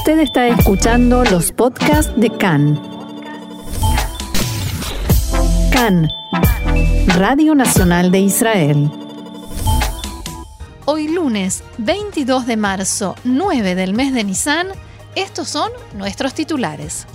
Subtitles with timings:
[0.00, 2.80] Usted está escuchando los podcasts de CAN.
[5.70, 6.08] CAN,
[7.18, 8.90] Radio Nacional de Israel.
[10.86, 14.68] Hoy lunes 22 de marzo, 9 del mes de Nisan,
[15.16, 17.06] estos son nuestros titulares.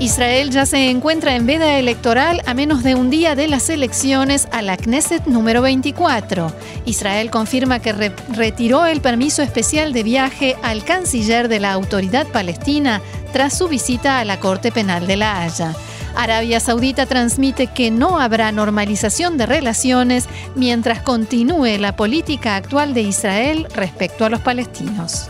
[0.00, 4.48] Israel ya se encuentra en veda electoral a menos de un día de las elecciones
[4.50, 6.50] a la Knesset número 24.
[6.86, 13.02] Israel confirma que retiró el permiso especial de viaje al canciller de la autoridad palestina
[13.34, 15.74] tras su visita a la Corte Penal de La Haya.
[16.16, 23.02] Arabia Saudita transmite que no habrá normalización de relaciones mientras continúe la política actual de
[23.02, 25.28] Israel respecto a los palestinos.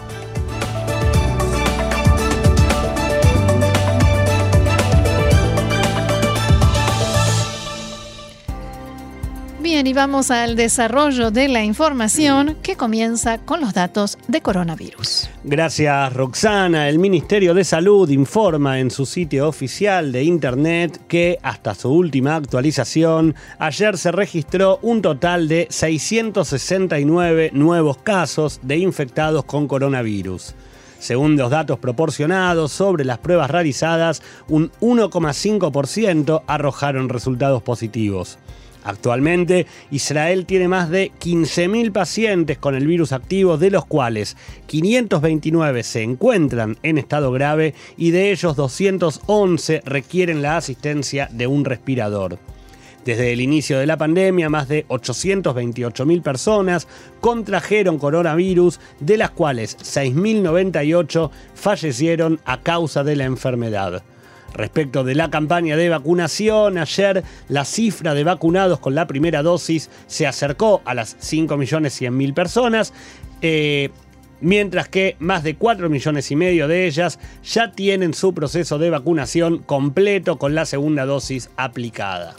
[9.71, 15.31] Bien, y vamos al desarrollo de la información que comienza con los datos de coronavirus.
[15.45, 16.89] Gracias, Roxana.
[16.89, 22.35] El Ministerio de Salud informa en su sitio oficial de Internet que hasta su última
[22.35, 30.57] actualización, ayer se registró un total de 669 nuevos casos de infectados con coronavirus.
[30.99, 38.37] Según los datos proporcionados sobre las pruebas realizadas, un 1,5% arrojaron resultados positivos.
[38.85, 44.37] Actualmente, Israel tiene más de 15.000 pacientes con el virus activo, de los cuales
[44.67, 51.65] 529 se encuentran en estado grave y de ellos 211 requieren la asistencia de un
[51.65, 52.39] respirador.
[53.05, 56.87] Desde el inicio de la pandemia, más de 828.000 personas
[57.21, 64.03] contrajeron coronavirus, de las cuales 6.098 fallecieron a causa de la enfermedad.
[64.55, 69.91] Respecto de la campaña de vacunación, ayer la cifra de vacunados con la primera dosis
[70.07, 72.93] se acercó a las 5.100.000 personas.
[73.43, 73.91] Eh,
[74.41, 78.91] mientras que más de 4 millones y medio de ellas ya tienen su proceso de
[78.91, 82.35] vacunación completo con la segunda dosis aplicada.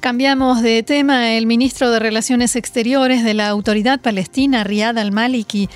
[0.00, 1.36] Cambiamos de tema.
[1.36, 5.68] El ministro de Relaciones Exteriores de la Autoridad Palestina, Riyad al-Maliki,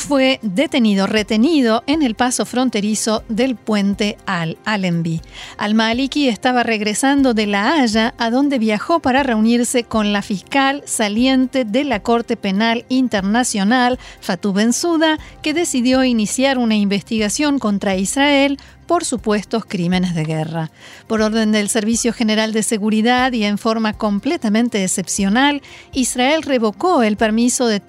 [0.00, 5.20] fue detenido, retenido en el paso fronterizo del puente Al-Allenby.
[5.58, 11.64] Al-Maliki estaba regresando de La Haya, a donde viajó para reunirse con la fiscal saliente
[11.64, 18.58] de la Corte Penal Internacional, Fatou Bensouda, que decidió iniciar una investigación contra Israel
[18.90, 20.72] por supuestos crímenes de guerra.
[21.06, 25.62] Por orden del Servicio General de Seguridad y en forma completamente excepcional,
[25.92, 27.80] Israel revocó el permiso de,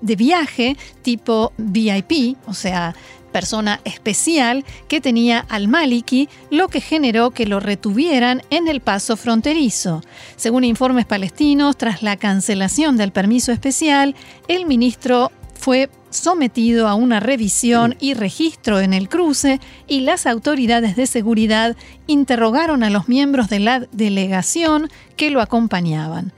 [0.00, 2.94] de viaje tipo VIP, o sea,
[3.30, 9.18] persona especial que tenía al Maliki, lo que generó que lo retuvieran en el paso
[9.18, 10.00] fronterizo.
[10.36, 14.14] Según informes palestinos, tras la cancelación del permiso especial,
[14.48, 20.96] el ministro fue sometido a una revisión y registro en el cruce y las autoridades
[20.96, 21.76] de seguridad
[22.06, 26.32] interrogaron a los miembros de la delegación que lo acompañaban.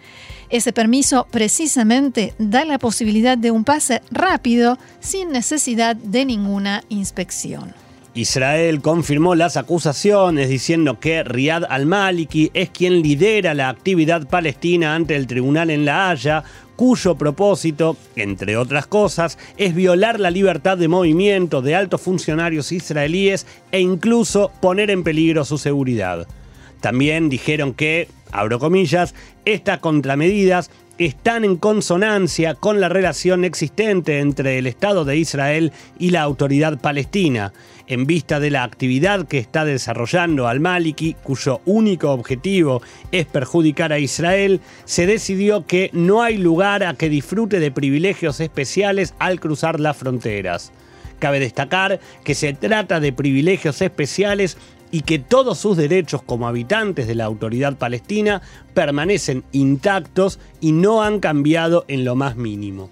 [0.51, 7.73] Ese permiso precisamente da la posibilidad de un pase rápido sin necesidad de ninguna inspección.
[8.15, 15.17] Israel confirmó las acusaciones diciendo que Riyad al-Maliki es quien lidera la actividad palestina ante
[15.17, 16.45] el tribunal en La Haya,
[16.77, 23.47] cuyo propósito, entre otras cosas, es violar la libertad de movimiento de altos funcionarios israelíes
[23.71, 26.27] e incluso poner en peligro su seguridad.
[26.81, 30.71] También dijeron que, abro comillas, estas contramedidas
[31.07, 36.81] están en consonancia con la relación existente entre el Estado de Israel y la autoridad
[36.81, 37.53] palestina,
[37.87, 43.99] en vista de la actividad que está desarrollando al-Maliki, cuyo único objetivo es perjudicar a
[43.99, 49.81] Israel, se decidió que no hay lugar a que disfrute de privilegios especiales al cruzar
[49.81, 50.73] las fronteras.
[51.19, 54.57] Cabe destacar que se trata de privilegios especiales
[54.93, 58.43] y que todos sus derechos como habitantes de la autoridad palestina
[58.75, 62.91] permanecen intactos y no han cambiado en lo más mínimo.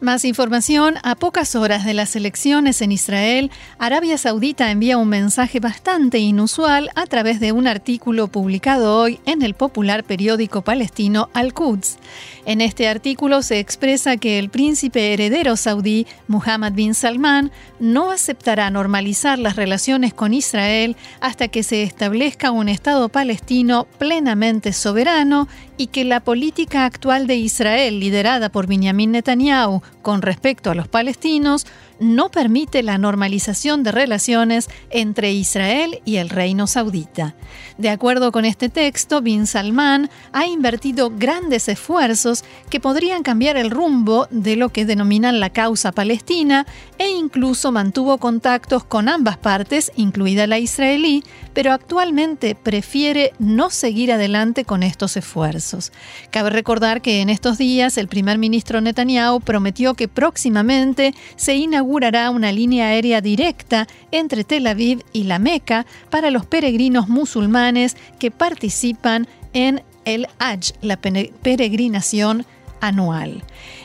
[0.00, 0.94] Más información.
[1.02, 6.88] A pocas horas de las elecciones en Israel, Arabia Saudita envía un mensaje bastante inusual
[6.94, 11.98] a través de un artículo publicado hoy en el popular periódico palestino Al-Quds.
[12.46, 18.70] En este artículo se expresa que el príncipe heredero saudí, Muhammad bin Salman, no aceptará
[18.70, 25.88] normalizar las relaciones con Israel hasta que se establezca un Estado palestino plenamente soberano y
[25.88, 31.66] que la política actual de Israel, liderada por Benjamin Netanyahu, con respecto a los palestinos
[32.00, 37.34] no permite la normalización de relaciones entre Israel y el reino saudita.
[37.78, 43.70] De acuerdo con este texto, Bin Salman ha invertido grandes esfuerzos que podrían cambiar el
[43.70, 46.66] rumbo de lo que denominan la causa palestina
[46.98, 54.12] e incluso mantuvo contactos con ambas partes, incluida la israelí, pero actualmente prefiere no seguir
[54.12, 55.92] adelante con estos esfuerzos.
[56.30, 61.89] Cabe recordar que en estos días el primer ministro Netanyahu prometió que próximamente se inaugurará
[61.90, 67.96] inaugurará una línea aérea directa entre Tel Aviv y la Meca para los peregrinos musulmanes
[68.20, 72.46] que participan en el Hajj, la peregrinación
[72.80, 73.42] anual.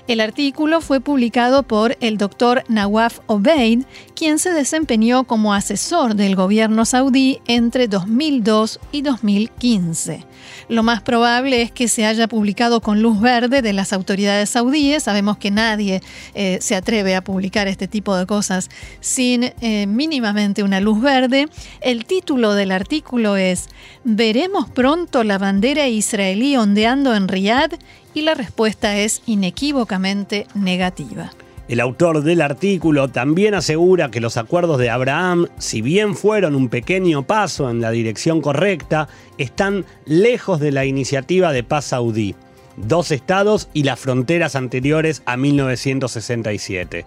[0.07, 3.85] El artículo fue publicado por el doctor Nawaf Obeid,
[4.15, 10.23] quien se desempeñó como asesor del gobierno saudí entre 2002 y 2015.
[10.67, 15.03] Lo más probable es que se haya publicado con luz verde de las autoridades saudíes.
[15.03, 16.01] Sabemos que nadie
[16.33, 18.69] eh, se atreve a publicar este tipo de cosas
[19.00, 21.47] sin eh, mínimamente una luz verde.
[21.81, 23.69] El título del artículo es
[24.03, 27.77] ¿Veremos pronto la bandera israelí ondeando en Riyadh?
[28.15, 31.31] Y la respuesta es inequívocamente negativa.
[31.67, 36.69] El autor del artículo también asegura que los acuerdos de Abraham, si bien fueron un
[36.69, 39.07] pequeño paso en la dirección correcta,
[39.39, 42.35] están lejos de la iniciativa de paz saudí,
[42.77, 47.06] dos estados y las fronteras anteriores a 1967.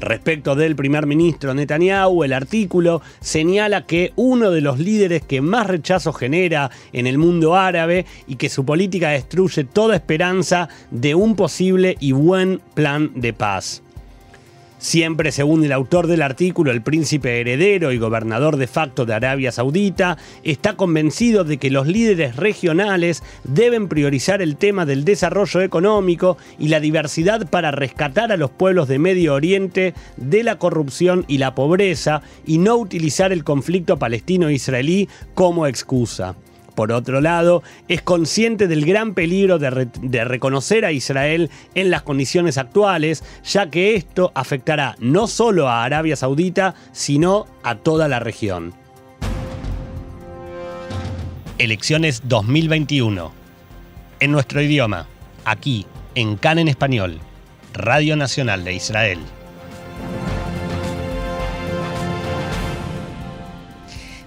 [0.00, 5.66] Respecto del primer ministro Netanyahu, el artículo señala que uno de los líderes que más
[5.66, 11.36] rechazo genera en el mundo árabe y que su política destruye toda esperanza de un
[11.36, 13.82] posible y buen plan de paz.
[14.78, 19.52] Siempre, según el autor del artículo, el príncipe heredero y gobernador de facto de Arabia
[19.52, 26.36] Saudita está convencido de que los líderes regionales deben priorizar el tema del desarrollo económico
[26.58, 31.38] y la diversidad para rescatar a los pueblos de Medio Oriente de la corrupción y
[31.38, 36.34] la pobreza y no utilizar el conflicto palestino-israelí como excusa.
[36.74, 42.58] Por otro lado, es consciente del gran peligro de, reconocer a Israel en las condiciones
[42.58, 48.74] actuales, ya que esto afectará no solo a Arabia Saudita, sino a toda la región.
[51.58, 53.32] Elecciones 2021.
[54.20, 55.06] En nuestro idioma,
[55.44, 57.20] aquí, en CAN en español,
[57.72, 59.18] Radio Nacional de Israel.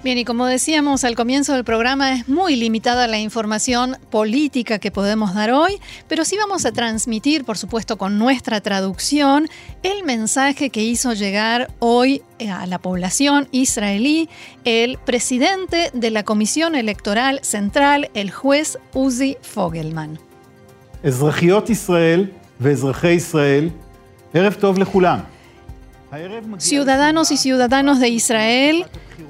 [0.07, 4.89] Bien, y como decíamos al comienzo del programa, es muy limitada la información política que
[4.89, 9.49] podemos dar hoy, pero sí vamos a transmitir, por supuesto, con nuestra traducción,
[9.83, 14.29] el mensaje que hizo llegar hoy a la población israelí
[14.63, 20.19] el presidente de la Comisión Electoral Central, el juez Uzi Fogelman.
[26.57, 28.85] Ciudadanos y ciudadanos de Israel,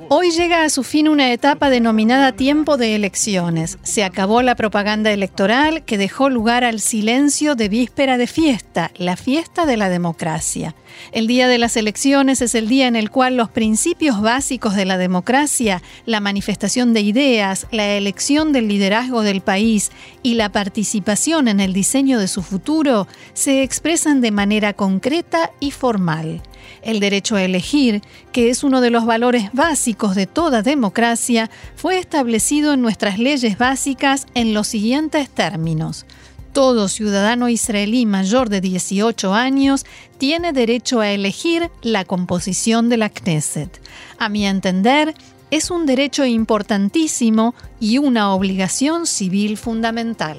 [0.09, 3.77] Hoy llega a su fin una etapa denominada tiempo de elecciones.
[3.83, 9.17] Se acabó la propaganda electoral que dejó lugar al silencio de víspera de fiesta, la
[9.17, 10.75] fiesta de la democracia.
[11.11, 14.85] El día de las elecciones es el día en el cual los principios básicos de
[14.85, 19.91] la democracia, la manifestación de ideas, la elección del liderazgo del país
[20.23, 25.71] y la participación en el diseño de su futuro se expresan de manera concreta y
[25.71, 26.41] formal
[26.81, 31.99] el derecho a elegir, que es uno de los valores básicos de toda democracia, fue
[31.99, 36.05] establecido en nuestras leyes básicas en los siguientes términos.
[36.53, 39.85] Todo ciudadano israelí mayor de 18 años
[40.17, 43.79] tiene derecho a elegir la composición de la Knesset.
[44.17, 45.13] A mi entender,
[45.51, 50.37] es un derecho importantísimo y una obligación civil fundamental.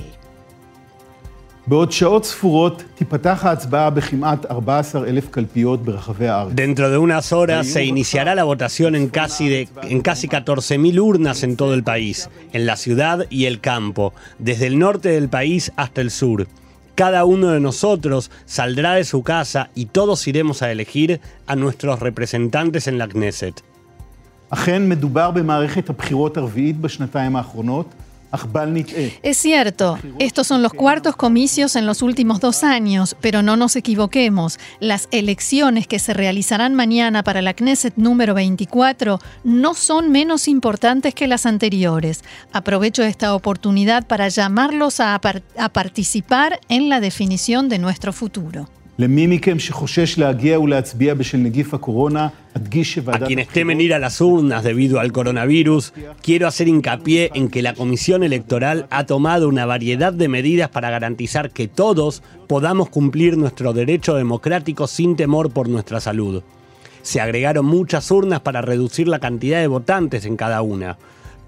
[6.55, 11.43] Dentro de unas horas se iniciará la votación en casi, de, en casi 14.000 urnas
[11.43, 15.71] en todo el país, en la ciudad y el campo, desde el norte del país
[15.77, 16.49] hasta el sur.
[16.95, 22.01] Cada uno de nosotros saldrá de su casa y todos iremos a elegir a nuestros
[22.01, 23.63] representantes en la Knesset.
[29.23, 33.77] Es cierto, estos son los cuartos comicios en los últimos dos años, pero no nos
[33.77, 34.59] equivoquemos.
[34.81, 41.15] Las elecciones que se realizarán mañana para la Knesset número 24 no son menos importantes
[41.15, 42.23] que las anteriores.
[42.53, 48.69] Aprovecho esta oportunidad para llamarlos a, a participar en la definición de nuestro futuro.
[53.23, 57.63] A quienes temen ir a las urnas debido al coronavirus, quiero hacer hincapié en que
[57.63, 63.39] la Comisión Electoral ha tomado una variedad de medidas para garantizar que todos podamos cumplir
[63.39, 66.43] nuestro derecho democrático sin temor por nuestra salud.
[67.03, 70.99] Se agregaron muchas urnas para reducir la cantidad de votantes en cada una.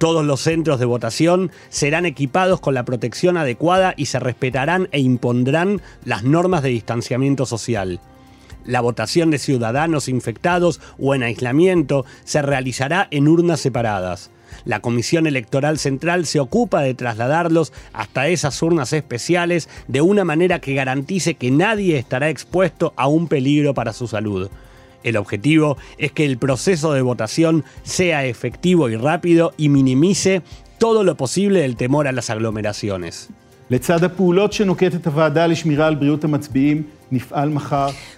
[0.01, 5.01] Todos los centros de votación serán equipados con la protección adecuada y se respetarán e
[5.01, 8.01] impondrán las normas de distanciamiento social.
[8.65, 14.31] La votación de ciudadanos infectados o en aislamiento se realizará en urnas separadas.
[14.65, 20.61] La Comisión Electoral Central se ocupa de trasladarlos hasta esas urnas especiales de una manera
[20.61, 24.49] que garantice que nadie estará expuesto a un peligro para su salud.
[25.03, 30.43] El objetivo es que el proceso de votación sea efectivo y rápido y minimice
[30.79, 33.31] todo lo posible el temor a las aglomeraciones.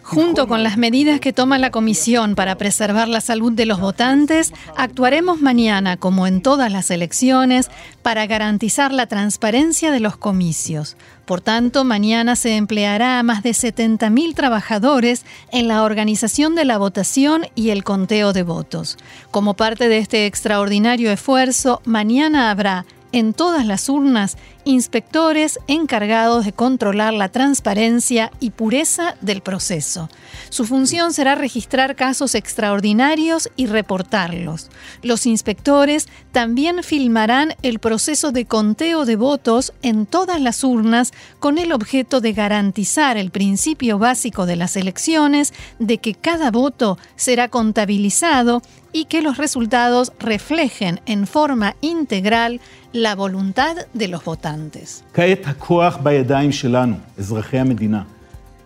[0.02, 4.54] Junto con las medidas que toma la Comisión para preservar la salud de los votantes,
[4.78, 10.96] actuaremos mañana, como en todas las elecciones, para garantizar la transparencia de los comicios.
[11.26, 16.78] Por tanto, mañana se empleará a más de 70.000 trabajadores en la organización de la
[16.78, 18.96] votación y el conteo de votos.
[19.30, 26.52] Como parte de este extraordinario esfuerzo, mañana habrá en todas las urnas inspectores encargados de
[26.52, 30.08] controlar la transparencia y pureza del proceso.
[30.48, 34.70] Su función será registrar casos extraordinarios y reportarlos.
[35.02, 41.58] Los inspectores también filmarán el proceso de conteo de votos en todas las urnas con
[41.58, 47.48] el objeto de garantizar el principio básico de las elecciones de que cada voto será
[47.48, 52.60] contabilizado y que los resultados reflejen en forma integral
[52.92, 54.51] la voluntad de los votantes.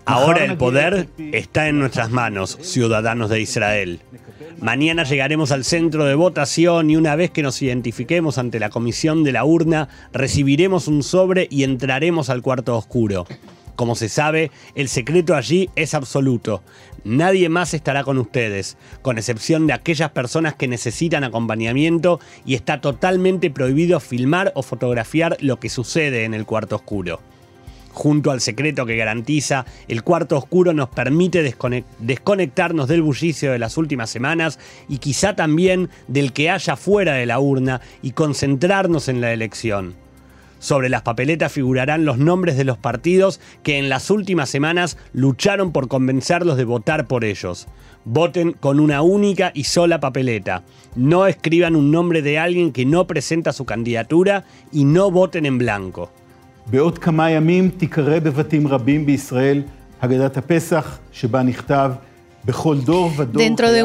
[0.05, 4.01] Ahora el poder está en nuestras manos, ciudadanos de Israel.
[4.61, 9.25] Mañana llegaremos al centro de votación y una vez que nos identifiquemos ante la comisión
[9.25, 13.27] de la urna, recibiremos un sobre y entraremos al cuarto oscuro.
[13.77, 16.63] Como se sabe, el secreto allí es absoluto.
[17.05, 22.81] Nadie más estará con ustedes, con excepción de aquellas personas que necesitan acompañamiento y está
[22.81, 27.21] totalmente prohibido filmar o fotografiar lo que sucede en el cuarto oscuro.
[27.93, 31.43] Junto al secreto que garantiza, el cuarto oscuro nos permite
[31.99, 37.27] desconectarnos del bullicio de las últimas semanas y quizá también del que haya fuera de
[37.27, 40.06] la urna y concentrarnos en la elección.
[40.59, 45.73] Sobre las papeletas figurarán los nombres de los partidos que en las últimas semanas lucharon
[45.73, 47.67] por convencerlos de votar por ellos.
[48.05, 50.63] Voten con una única y sola papeleta.
[50.95, 55.59] No escriban un nombre de alguien que no presenta su candidatura y no voten en
[55.59, 56.11] blanco.
[63.33, 63.83] Dentro de,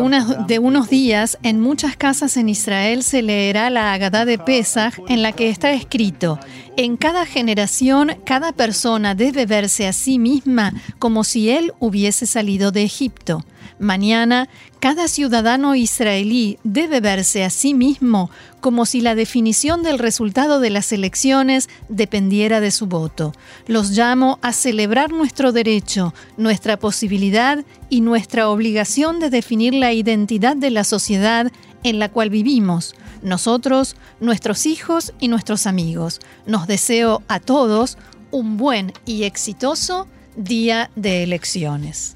[0.47, 5.23] de, unos días, en muchas casas en Israel se leerá la Agadá de Pesach, en
[5.23, 6.39] la que está escrito:
[6.77, 12.71] En cada generación, cada persona debe verse a sí misma como si él hubiese salido
[12.71, 13.43] de Egipto.
[13.79, 14.49] Mañana,
[14.79, 20.69] cada ciudadano israelí debe verse a sí mismo como si la definición del resultado de
[20.69, 23.33] las elecciones dependiera de su voto.
[23.67, 30.55] Los llamo a celebrar nuestro derecho, nuestra posibilidad y nuestra obligación de definir la identidad
[30.55, 31.51] de la sociedad
[31.83, 36.19] en la cual vivimos, nosotros, nuestros hijos y nuestros amigos.
[36.45, 37.97] Nos deseo a todos
[38.31, 42.15] un buen y exitoso día de elecciones.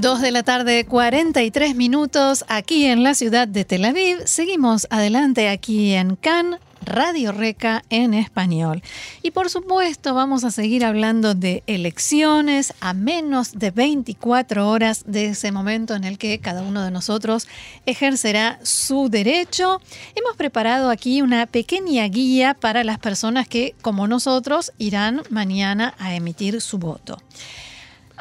[0.00, 4.22] Dos de la tarde, 43 minutos, aquí en la ciudad de Tel Aviv.
[4.24, 8.82] Seguimos adelante aquí en Cannes, Radio Reca en español.
[9.22, 15.26] Y por supuesto vamos a seguir hablando de elecciones a menos de 24 horas de
[15.26, 17.46] ese momento en el que cada uno de nosotros
[17.84, 19.82] ejercerá su derecho.
[20.14, 26.14] Hemos preparado aquí una pequeña guía para las personas que, como nosotros, irán mañana a
[26.14, 27.18] emitir su voto.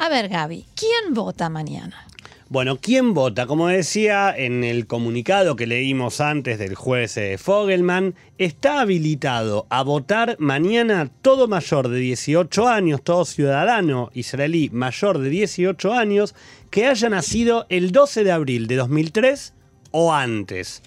[0.03, 2.08] A ver, Gaby, ¿quién vota mañana?
[2.50, 3.46] Bueno, ¿quién vota?
[3.46, 9.84] Como decía en el comunicado que leímos antes del juez eh, Fogelman, está habilitado a
[9.84, 16.34] votar mañana todo mayor de 18 años, todo ciudadano israelí mayor de 18 años
[16.72, 19.53] que haya nacido el 12 de abril de 2003
[19.91, 20.81] o antes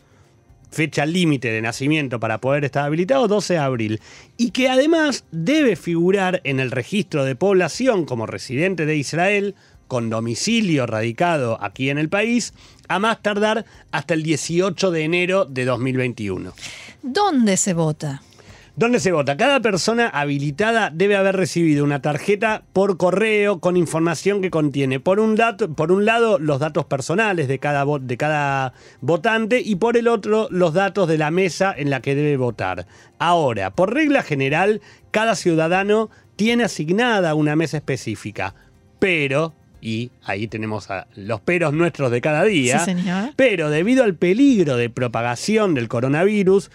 [0.74, 4.00] fecha límite de nacimiento para poder estar habilitado, 12 de abril,
[4.36, 9.54] y que además debe figurar en el registro de población como residente de Israel
[9.88, 12.52] con domicilio radicado aquí en el país,
[12.88, 16.52] a más tardar hasta el 18 de enero de 2021.
[17.02, 18.22] ¿Dónde se vota?
[18.76, 19.36] ¿Dónde se vota?
[19.36, 25.20] Cada persona habilitada debe haber recibido una tarjeta por correo con información que contiene, por
[25.20, 29.96] un, dato, por un lado, los datos personales de cada, de cada votante y por
[29.96, 32.86] el otro, los datos de la mesa en la que debe votar.
[33.20, 34.80] Ahora, por regla general,
[35.12, 38.56] cada ciudadano tiene asignada una mesa específica,
[38.98, 42.84] pero y ahí tenemos a los peros nuestros de cada día.
[43.36, 46.70] Pero debido al peligro de propagación del coronavirus,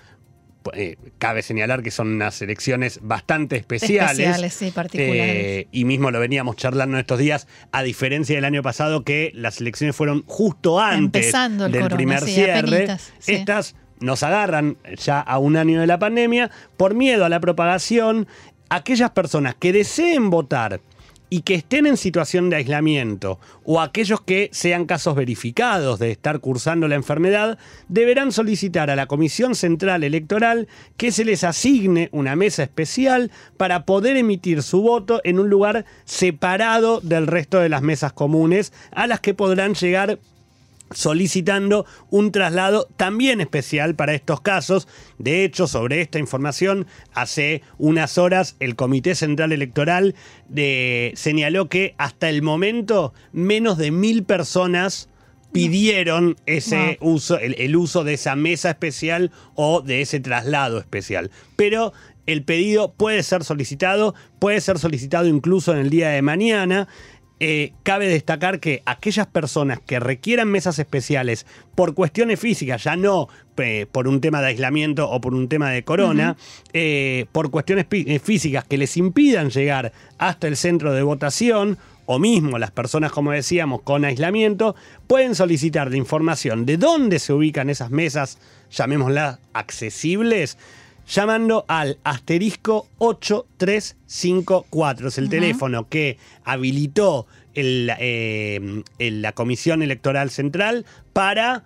[0.74, 4.20] eh, cabe señalar que son unas elecciones bastante especiales.
[4.20, 5.16] Especiales, sí, particulares.
[5.18, 9.62] Eh, y mismo lo veníamos charlando estos días, a diferencia del año pasado que las
[9.62, 11.34] elecciones fueron justo antes
[11.72, 12.88] del primer cierre.
[13.26, 18.28] Estas nos agarran ya a un año de la pandemia por miedo a la propagación.
[18.70, 20.82] Aquellas personas que deseen votar
[21.30, 26.40] y que estén en situación de aislamiento o aquellos que sean casos verificados de estar
[26.40, 27.58] cursando la enfermedad,
[27.88, 30.68] deberán solicitar a la Comisión Central Electoral
[30.98, 35.86] que se les asigne una mesa especial para poder emitir su voto en un lugar
[36.06, 40.20] separado del resto de las mesas comunes a las que podrán llegar
[40.92, 44.88] solicitando un traslado también especial para estos casos.
[45.18, 50.16] De hecho, sobre esta información, hace unas horas el Comité Central Electoral
[50.48, 55.10] de, señaló que hasta el momento menos de mil personas
[55.52, 61.32] pidieron ese uso, el, uso de esa mesa especial o de ese traslado especial.
[61.56, 61.94] Pero
[62.26, 66.88] el pedido puede ser solicitado, puede ser solicitado incluso en el día de mañana.
[67.42, 73.30] Eh, cabe destacar que aquellas personas que requieran mesas especiales por cuestiones físicas, ya no
[73.58, 76.36] eh, por un tema de aislamiento o por un tema de corona,
[76.74, 77.86] eh, por cuestiones
[78.22, 81.78] físicas que les impidan llegar hasta el centro de votación,
[82.12, 87.34] o mismo las personas, como decíamos, con aislamiento, pueden solicitar la información de dónde se
[87.34, 88.40] ubican esas mesas,
[88.72, 90.58] llamémoslas accesibles,
[91.10, 95.08] llamando al asterisco 8354.
[95.10, 97.26] Es el teléfono que habilitó
[97.56, 101.64] eh, la Comisión Electoral Central para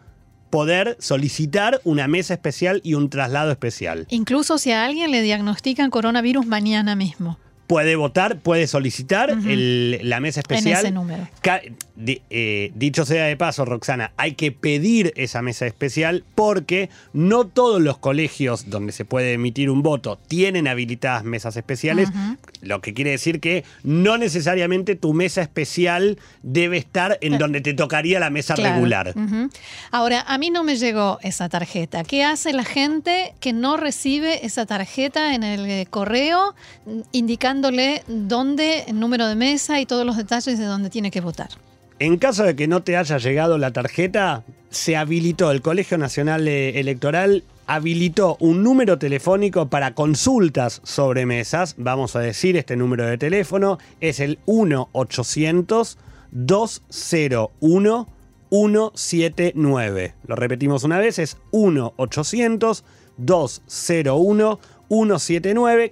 [0.50, 4.08] poder solicitar una mesa especial y un traslado especial.
[4.10, 10.42] Incluso si a alguien le diagnostican coronavirus mañana mismo puede votar, puede solicitar la mesa
[10.42, 10.80] especial.
[10.80, 11.28] En ese número.
[12.30, 17.82] Eh, dicho sea de paso, Roxana, hay que pedir esa mesa especial porque no todos
[17.82, 22.10] los colegios donde se puede emitir un voto tienen habilitadas mesas especiales,
[22.62, 27.74] lo que quiere decir que no necesariamente tu mesa especial debe estar en donde te
[27.74, 29.14] tocaría la mesa regular.
[29.92, 32.04] Ahora, a mí no me llegó esa tarjeta.
[32.04, 36.56] ¿Qué hace la gente que no recibe esa tarjeta en el eh, correo
[37.12, 41.22] indicando dándole dónde, el número de mesa y todos los detalles de dónde tiene que
[41.22, 41.50] votar.
[42.00, 46.48] En caso de que no te haya llegado la tarjeta, se habilitó el Colegio Nacional
[46.48, 51.76] Electoral habilitó un número telefónico para consultas sobre mesas.
[51.78, 56.00] Vamos a decir este número de teléfono es el 1 800
[56.32, 58.08] 201
[58.50, 60.16] 179.
[60.26, 62.84] Lo repetimos una vez, es 1 800
[63.18, 64.60] 201 179,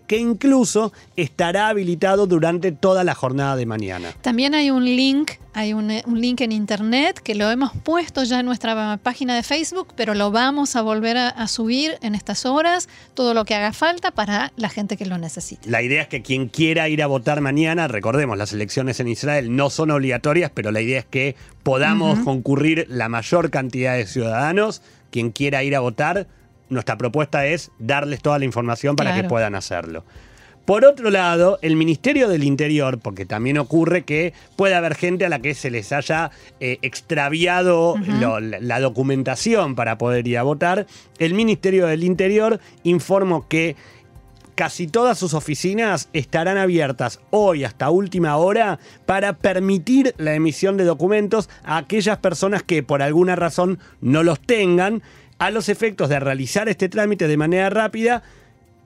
[0.07, 4.13] que incluso estará habilitado durante toda la jornada de mañana.
[4.21, 8.45] También hay un link, hay un, link en internet que lo hemos puesto ya en
[8.45, 13.33] nuestra página de Facebook, pero lo vamos a volver a, subir en estas horas, todo
[13.33, 15.69] lo que haga falta para la gente que lo necesite.
[15.69, 19.55] La idea es que quien quiera ir a votar mañana, recordemos, las elecciones en Israel
[19.55, 24.81] no son obligatorias, pero la idea es que podamos concurrir la mayor cantidad de ciudadanos.
[25.09, 26.27] Quien quiera ir a votar,
[26.71, 30.03] nuestra propuesta es darles toda la información para que puedan hacerlo.
[30.65, 35.29] Por otro lado, el Ministerio del Interior, porque también ocurre que puede haber gente a
[35.29, 40.85] la que se les haya eh, extraviado la, documentación para poder ir a votar,
[41.17, 43.75] el Ministerio del Interior informó que
[44.53, 50.83] casi todas sus oficinas estarán abiertas hoy hasta última hora para permitir la emisión de
[50.83, 55.01] documentos a aquellas personas que por alguna razón no los tengan
[55.41, 58.21] a los efectos de realizar este trámite de manera rápida,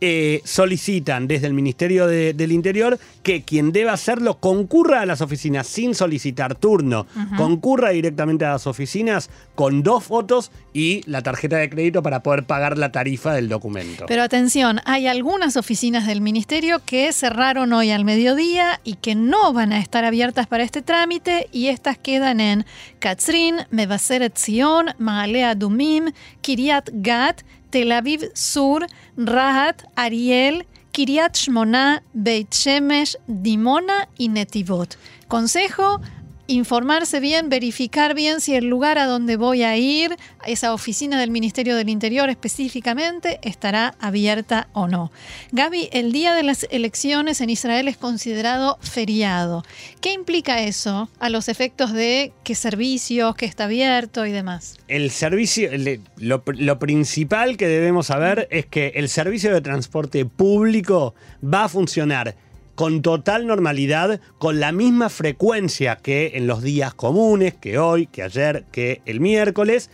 [0.01, 5.67] eh, solicitan desde el Ministerio del Interior que quien deba hacerlo concurra a las oficinas
[5.67, 11.69] sin solicitar turno, concurra directamente a las oficinas con dos fotos y la tarjeta de
[11.69, 14.05] crédito para poder pagar la tarifa del documento.
[14.07, 19.53] Pero atención, hay algunas oficinas del Ministerio que cerraron hoy al mediodía y que no
[19.53, 22.65] van a estar abiertas para este trámite y estas quedan en
[22.99, 28.85] Katzrin, Mevaseret Zion, Maalea Dumim, Kiryat Gat, Tel Aviv Sur,
[29.17, 34.97] Rahat, Ariel, Kiryat Shmona, Beit Shemesh, Dimona y Netivot.
[35.27, 35.99] Consejo,
[36.47, 41.31] informarse bien, verificar bien si el lugar a donde voy a ir, esa oficina del
[41.31, 45.11] Ministerio del Interior específicamente, estará abierta o no.
[45.51, 49.63] Gaby, el día de las elecciones en Israel es considerado feriado.
[50.01, 54.77] ¿Qué implica eso a los efectos de qué servicios, qué está abierto y demás?
[54.87, 55.69] El servicio,
[56.17, 61.69] lo, lo principal que debemos saber es que el servicio de transporte público va a
[61.69, 62.35] funcionar
[62.75, 68.23] con total normalidad, con la misma frecuencia que en los días comunes, que hoy, que
[68.23, 69.89] ayer, que el miércoles,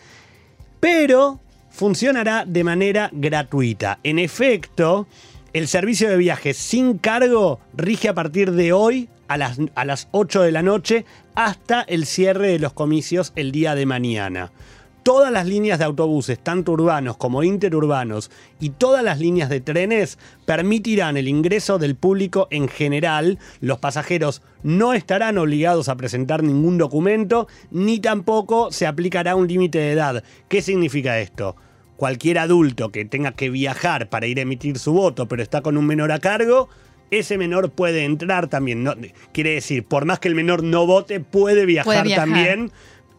[0.79, 1.39] pero
[1.69, 3.99] funcionará de manera gratuita.
[4.03, 5.07] En efecto,
[5.53, 10.07] el servicio de viajes sin cargo rige a partir de hoy a las, a las
[10.11, 14.51] 8 de la noche hasta el cierre de los comicios el día de mañana
[15.03, 20.17] todas las líneas de autobuses, tanto urbanos como interurbanos, y todas las líneas de trenes
[20.45, 23.39] permitirán el ingreso del público en general.
[23.59, 29.79] Los pasajeros no estarán obligados a presentar ningún documento, ni tampoco se aplicará un límite
[29.79, 30.23] de edad.
[30.47, 31.55] ¿Qué significa esto?
[31.97, 35.77] Cualquier adulto que tenga que viajar para ir a emitir su voto, pero está con
[35.77, 36.69] un menor a cargo,
[37.11, 38.87] ese menor puede entrar también.
[39.33, 42.07] quiere decir, por más que el menor no vote, puede viajar.
[42.07, 42.71] también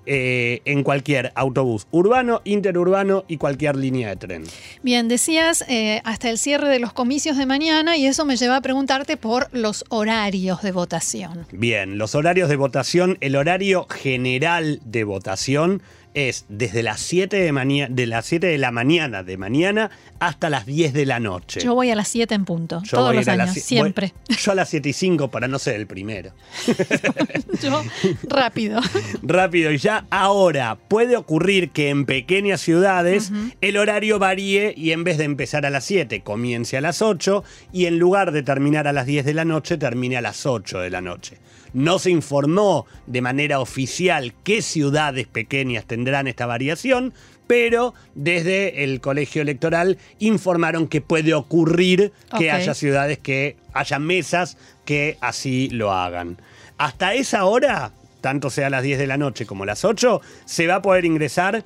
[0.06, 4.44] eh, en cualquier autobús urbano, interurbano y cualquier línea de tren.
[4.82, 8.56] Bien, decías eh, hasta el cierre de los comicios de mañana y eso me lleva
[8.56, 11.46] a preguntarte por los horarios de votación.
[11.52, 15.82] Bien, los horarios de votación, el horario general de votación
[16.14, 20.66] es desde las 7 de, de las 7 de la mañana de mañana hasta las
[20.66, 21.60] 10 de la noche.
[21.60, 24.12] Yo voy a las 7 en punto, todos los años, siempre.
[24.28, 26.32] yo a las 7 y 5 para no ser el primero.
[27.62, 27.82] yo
[28.28, 28.80] rápido.
[29.22, 29.72] rápido.
[29.72, 35.18] Y ya ahora puede ocurrir que en pequeñas ciudades el horario varíe y en vez
[35.18, 38.92] de empezar a las 7 comience a las 8 y en lugar de terminar a
[38.92, 41.38] las 10 de la noche termine a las 8 de la noche.
[41.72, 47.14] No se informó de manera oficial qué ciudades pequeñas tendrán esta variación,
[47.46, 54.56] pero desde el colegio electoral informaron que puede ocurrir que haya ciudades que haya mesas
[54.84, 56.38] que así lo hagan.
[56.78, 60.76] Hasta esa hora, tanto sea las 10 de la noche como las 8, se va
[60.76, 61.64] a poder ingresar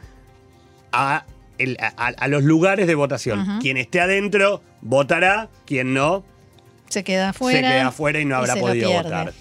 [0.92, 1.24] a,
[2.28, 3.58] los lugares de votación.
[3.60, 6.24] Quien esté adentro votará, quien no
[6.88, 7.58] se queda afuera.
[7.58, 9.32] Se queda afuera y no habrá podido votar.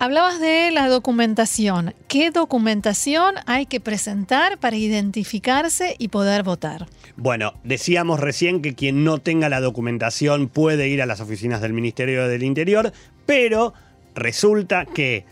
[0.00, 1.92] Hablabas de la documentación.
[2.06, 6.86] ¿Qué documentación hay que presentar para identificarse y poder votar?
[7.16, 11.72] Bueno, decíamos recién que quien no tenga la documentación puede ir a las oficinas del
[11.72, 12.92] Ministerio del Interior,
[13.26, 13.74] pero
[14.14, 15.24] resulta que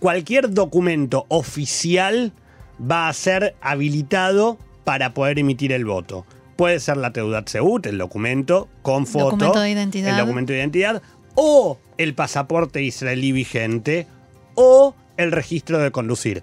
[0.00, 2.32] cualquier documento oficial
[2.80, 6.26] va a ser habilitado para poder emitir el voto.
[6.56, 10.10] Puede ser la Teudat Seut, el documento con foto, documento de identidad.
[10.10, 11.00] el documento de identidad,
[11.40, 14.08] o el pasaporte israelí vigente
[14.56, 16.42] o el registro de conducir.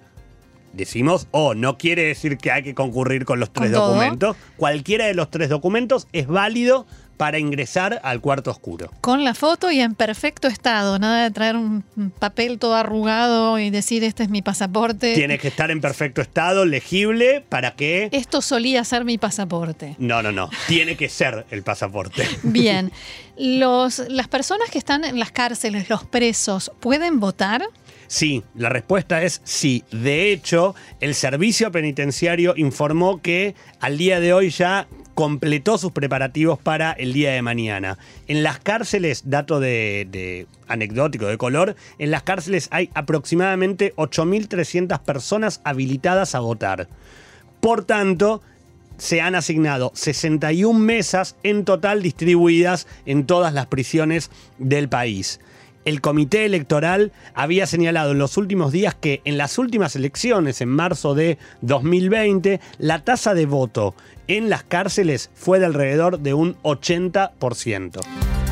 [0.71, 4.37] Decimos o, no quiere decir que hay que concurrir con los tres documentos.
[4.55, 8.91] Cualquiera de los tres documentos es válido para ingresar al cuarto oscuro.
[9.01, 11.83] Con la foto y en perfecto estado, nada de traer un
[12.19, 15.13] papel todo arrugado y decir este es mi pasaporte.
[15.15, 18.09] Tiene que estar en perfecto estado, legible, para que...
[18.11, 19.95] Esto solía ser mi pasaporte.
[19.97, 22.27] No, no, no, tiene que ser el pasaporte.
[22.43, 22.91] Bien,
[23.37, 27.63] los, las personas que están en las cárceles, los presos, ¿pueden votar?
[28.07, 29.83] Sí, la respuesta es sí.
[29.91, 36.59] De hecho, el servicio penitenciario informó que al día de hoy ya completó sus preparativos
[36.59, 37.97] para el día de mañana.
[38.27, 45.61] En las cárceles, dato de, anecdótico de color, en las cárceles hay aproximadamente 8.300 personas
[45.63, 46.89] habilitadas a votar.
[47.61, 48.41] Por tanto,
[48.97, 55.39] se han asignado 61 mesas en total distribuidas en todas las prisiones del país
[55.85, 60.69] el comité electoral había señalado en los últimos días que en las últimas elecciones, en
[60.69, 63.95] marzo de 2020, la tasa de voto
[64.27, 68.44] en las cárceles fue de alrededor de un 80%.